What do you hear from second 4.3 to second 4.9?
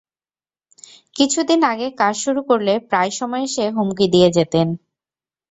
যেতেন।